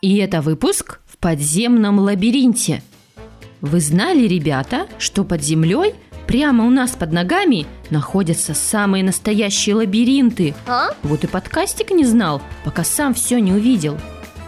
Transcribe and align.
И 0.00 0.16
это 0.16 0.40
выпуск 0.40 1.00
в 1.06 1.18
подземном 1.18 1.98
лабиринте. 1.98 2.82
Вы 3.60 3.80
знали, 3.80 4.26
ребята, 4.26 4.86
что 4.98 5.24
под 5.24 5.42
землей, 5.42 5.94
прямо 6.26 6.64
у 6.64 6.70
нас 6.70 6.92
под 6.92 7.12
ногами, 7.12 7.66
находятся 7.90 8.54
самые 8.54 9.04
настоящие 9.04 9.74
лабиринты? 9.74 10.54
А? 10.66 10.94
Вот 11.02 11.24
и 11.24 11.26
подкастик 11.26 11.90
не 11.90 12.06
знал, 12.06 12.40
пока 12.64 12.82
сам 12.82 13.12
все 13.12 13.38
не 13.40 13.52
увидел. 13.52 13.98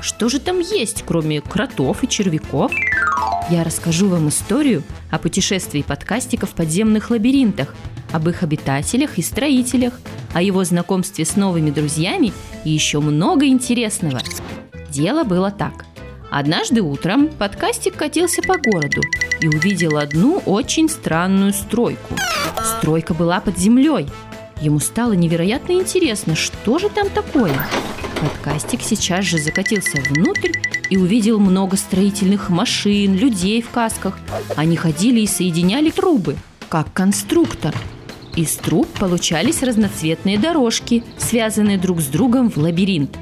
Что 0.00 0.28
же 0.28 0.38
там 0.38 0.60
есть, 0.60 1.02
кроме 1.04 1.40
кротов 1.40 2.04
и 2.04 2.08
червяков? 2.08 2.70
Я 3.50 3.64
расскажу 3.64 4.08
вам 4.08 4.28
историю 4.28 4.84
о 5.10 5.18
путешествии 5.18 5.82
подкастика 5.82 6.46
в 6.46 6.50
подземных 6.50 7.10
лабиринтах, 7.10 7.74
об 8.12 8.28
их 8.28 8.44
обитателях 8.44 9.18
и 9.18 9.22
строителях, 9.22 9.98
о 10.32 10.42
его 10.42 10.62
знакомстве 10.62 11.24
с 11.24 11.34
новыми 11.34 11.70
друзьями 11.70 12.32
и 12.64 12.70
еще 12.70 13.00
много 13.00 13.46
интересного. 13.46 14.20
Дело 14.90 15.24
было 15.24 15.50
так. 15.50 15.84
Однажды 16.30 16.80
утром 16.80 17.28
подкастик 17.28 17.96
катился 17.96 18.42
по 18.42 18.56
городу 18.56 19.02
и 19.40 19.48
увидел 19.48 19.98
одну 19.98 20.38
очень 20.46 20.88
странную 20.88 21.52
стройку. 21.52 22.14
Стройка 22.62 23.14
была 23.14 23.40
под 23.40 23.58
землей. 23.58 24.06
Ему 24.60 24.78
стало 24.78 25.12
невероятно 25.12 25.72
интересно, 25.72 26.36
что 26.36 26.78
же 26.78 26.88
там 26.88 27.08
такое. 27.08 27.54
Подкастик 28.20 28.82
сейчас 28.82 29.24
же 29.24 29.38
закатился 29.38 29.98
внутрь 30.10 30.52
и 30.90 30.96
увидел 30.96 31.38
много 31.38 31.76
строительных 31.76 32.50
машин, 32.50 33.16
людей 33.16 33.62
в 33.62 33.70
касках. 33.70 34.18
Они 34.56 34.76
ходили 34.76 35.20
и 35.20 35.26
соединяли 35.26 35.90
трубы, 35.90 36.36
как 36.68 36.92
конструктор. 36.92 37.74
Из 38.36 38.54
труб 38.56 38.86
получались 38.98 39.62
разноцветные 39.62 40.38
дорожки, 40.38 41.02
связанные 41.16 41.78
друг 41.78 42.00
с 42.00 42.06
другом 42.06 42.50
в 42.50 42.58
лабиринт. 42.58 43.16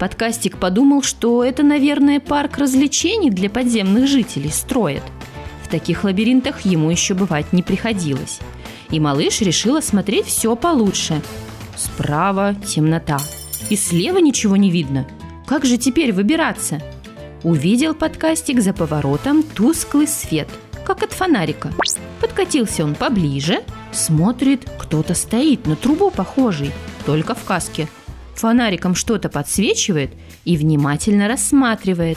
Подкастик 0.00 0.56
подумал, 0.56 1.02
что 1.02 1.44
это, 1.44 1.62
наверное, 1.62 2.20
парк 2.20 2.56
развлечений 2.56 3.28
для 3.28 3.50
подземных 3.50 4.08
жителей 4.08 4.48
строят. 4.48 5.02
В 5.62 5.68
таких 5.68 6.04
лабиринтах 6.04 6.62
ему 6.62 6.90
еще 6.90 7.12
бывать 7.12 7.52
не 7.52 7.62
приходилось. 7.62 8.40
И 8.90 8.98
малыш 8.98 9.42
решил 9.42 9.76
осмотреть 9.76 10.24
все 10.24 10.56
получше. 10.56 11.20
Справа 11.76 12.54
темнота. 12.66 13.18
И 13.68 13.76
слева 13.76 14.16
ничего 14.16 14.56
не 14.56 14.70
видно. 14.70 15.06
Как 15.46 15.66
же 15.66 15.76
теперь 15.76 16.14
выбираться? 16.14 16.80
Увидел 17.42 17.92
подкастик 17.94 18.62
за 18.62 18.72
поворотом 18.72 19.42
тусклый 19.42 20.08
свет, 20.08 20.48
как 20.82 21.02
от 21.02 21.12
фонарика. 21.12 21.74
Подкатился 22.22 22.84
он 22.84 22.94
поближе, 22.94 23.60
смотрит, 23.92 24.66
кто-то 24.78 25.12
стоит 25.12 25.66
на 25.66 25.76
трубу 25.76 26.10
похожий, 26.10 26.72
только 27.04 27.34
в 27.34 27.44
каске. 27.44 27.86
Фонариком 28.40 28.94
что-то 28.94 29.28
подсвечивает 29.28 30.12
и 30.46 30.56
внимательно 30.56 31.28
рассматривает. 31.28 32.16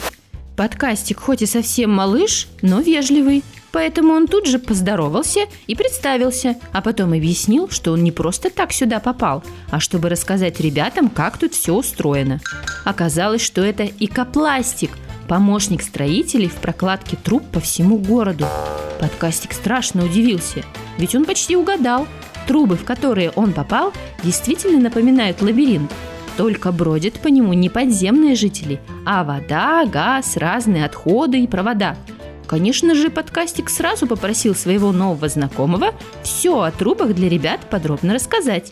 Подкастик 0.55 1.19
хоть 1.19 1.41
и 1.41 1.45
совсем 1.45 1.91
малыш, 1.91 2.47
но 2.61 2.79
вежливый, 2.79 3.43
поэтому 3.73 4.13
он 4.13 4.27
тут 4.27 4.47
же 4.47 4.57
поздоровался 4.57 5.41
и 5.67 5.75
представился, 5.75 6.55
а 6.71 6.81
потом 6.81 7.11
объяснил, 7.11 7.69
что 7.69 7.91
он 7.91 8.05
не 8.05 8.13
просто 8.13 8.49
так 8.49 8.71
сюда 8.71 9.01
попал, 9.01 9.43
а 9.69 9.81
чтобы 9.81 10.07
рассказать 10.07 10.61
ребятам, 10.61 11.09
как 11.09 11.37
тут 11.37 11.53
все 11.55 11.73
устроено. 11.73 12.39
Оказалось, 12.85 13.41
что 13.41 13.61
это 13.61 13.83
икопластик, 13.83 14.91
помощник 15.27 15.81
строителей 15.81 16.47
в 16.47 16.55
прокладке 16.55 17.17
труб 17.17 17.43
по 17.51 17.59
всему 17.59 17.97
городу. 17.97 18.47
Подкастик 19.01 19.51
страшно 19.51 20.05
удивился, 20.05 20.63
ведь 20.97 21.15
он 21.15 21.25
почти 21.25 21.57
угадал. 21.57 22.07
Трубы, 22.47 22.75
в 22.77 22.85
которые 22.85 23.31
он 23.31 23.51
попал, 23.51 23.91
действительно 24.23 24.79
напоминают 24.79 25.41
лабиринт. 25.41 25.91
Только 26.37 26.71
бродят 26.71 27.19
по 27.19 27.27
нему 27.27 27.53
не 27.53 27.69
подземные 27.69 28.35
жители, 28.35 28.79
а 29.05 29.23
вода, 29.23 29.85
газ, 29.85 30.35
разные 30.37 30.85
отходы 30.85 31.39
и 31.39 31.47
провода. 31.47 31.95
Конечно 32.47 32.95
же, 32.95 33.09
подкастик 33.09 33.69
сразу 33.69 34.07
попросил 34.07 34.55
своего 34.55 34.91
нового 34.91 35.29
знакомого 35.29 35.93
все 36.23 36.61
о 36.61 36.71
трубах 36.71 37.13
для 37.13 37.29
ребят 37.29 37.61
подробно 37.69 38.13
рассказать. 38.13 38.71